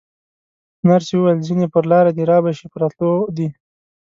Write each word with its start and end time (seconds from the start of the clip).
نرسې 0.87 1.13
وویل: 1.17 1.39
ځینې 1.47 1.65
پر 1.73 1.83
لاره 1.91 2.11
دي، 2.17 2.23
رابه 2.31 2.51
شي، 2.57 2.65
په 2.71 2.77
راتلو 2.81 3.11
دي. 3.37 3.47